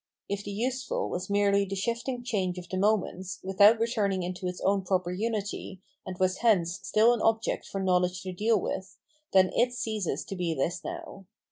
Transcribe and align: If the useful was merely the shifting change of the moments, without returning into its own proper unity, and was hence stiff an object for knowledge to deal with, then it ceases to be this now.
If 0.27 0.43
the 0.43 0.51
useful 0.51 1.11
was 1.11 1.29
merely 1.29 1.63
the 1.63 1.75
shifting 1.75 2.23
change 2.23 2.57
of 2.57 2.67
the 2.69 2.77
moments, 2.79 3.39
without 3.43 3.79
returning 3.79 4.23
into 4.23 4.47
its 4.47 4.59
own 4.65 4.81
proper 4.83 5.11
unity, 5.11 5.79
and 6.07 6.17
was 6.17 6.37
hence 6.37 6.79
stiff 6.81 7.07
an 7.09 7.21
object 7.21 7.67
for 7.67 7.83
knowledge 7.83 8.23
to 8.23 8.33
deal 8.33 8.59
with, 8.59 8.97
then 9.31 9.51
it 9.53 9.73
ceases 9.73 10.25
to 10.25 10.35
be 10.35 10.55
this 10.55 10.83
now. 10.83 11.27